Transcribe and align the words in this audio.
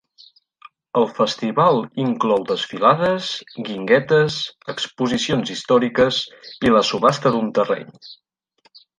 El 0.99 1.03
festival 1.17 1.75
inclou 2.03 2.45
desfilades, 2.51 3.27
guinguetes, 3.67 4.37
exposicions 4.73 5.51
històriques 5.57 6.23
i 6.69 6.73
la 6.77 6.81
subhasta 6.93 7.33
d'un 7.37 7.53
terreny. 7.59 7.93